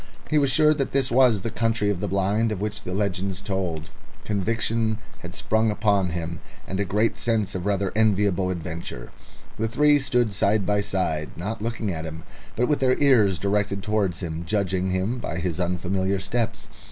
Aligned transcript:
He 0.31 0.39
was 0.39 0.49
sure 0.49 0.73
that 0.73 0.93
this 0.93 1.11
was 1.11 1.41
the 1.43 1.51
Country 1.51 1.91
of 1.91 1.99
the 1.99 2.07
Blind 2.07 2.51
of 2.51 2.59
which 2.59 2.81
the 2.81 2.93
legends 2.95 3.39
told. 3.39 3.91
Conviction 4.25 4.97
had 5.19 5.35
sprung 5.35 5.69
upon 5.69 6.09
him, 6.09 6.39
and 6.67 6.79
a 6.79 6.83
sense 7.15 7.53
of 7.53 7.61
great 7.61 7.61
and 7.61 7.65
rather 7.83 7.91
enviable 7.95 8.49
adventure. 8.49 9.11
The 9.59 9.67
three 9.67 9.99
stood 9.99 10.33
side 10.33 10.65
by 10.65 10.81
side, 10.81 11.29
not 11.35 11.61
looking 11.61 11.93
at 11.93 12.05
him, 12.05 12.23
but 12.55 12.67
with 12.67 12.79
their 12.79 12.97
ears 12.97 13.37
directed 13.37 13.83
towards 13.83 14.21
him, 14.21 14.43
judging 14.43 14.89
him 14.89 15.19
by 15.19 15.37
his 15.37 15.59
unfamiliar 15.59 16.17
steps. 16.17 16.67